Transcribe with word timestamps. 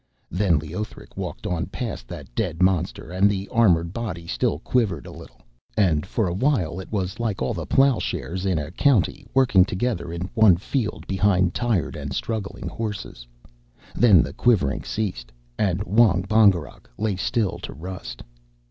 Then 0.31 0.57
Leothric 0.57 1.15
walked 1.15 1.45
on 1.45 1.67
past 1.67 2.07
that 2.07 2.33
dead 2.33 2.59
monster, 2.63 3.11
and 3.11 3.29
the 3.29 3.47
armoured 3.49 3.93
body 3.93 4.25
still 4.25 4.57
quivered 4.57 5.05
a 5.05 5.11
little. 5.11 5.41
And 5.77 6.07
for 6.07 6.27
a 6.27 6.33
while 6.33 6.79
it 6.79 6.91
was 6.91 7.19
like 7.19 7.39
all 7.39 7.53
the 7.53 7.67
ploughshares 7.67 8.43
in 8.43 8.57
a 8.57 8.71
county 8.71 9.27
working 9.35 9.63
together 9.63 10.11
in 10.11 10.27
one 10.33 10.57
field 10.57 11.05
behind 11.05 11.53
tired 11.53 11.95
and 11.95 12.13
struggling 12.13 12.67
horses; 12.67 13.27
then 13.93 14.23
the 14.23 14.33
quivering 14.33 14.83
ceased, 14.83 15.31
and 15.59 15.83
Wong 15.83 16.23
Bongerok 16.27 16.89
lay 16.97 17.15
still 17.15 17.59
to 17.59 17.71
rust. 17.71 18.23